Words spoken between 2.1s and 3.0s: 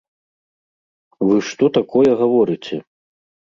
гаворыце!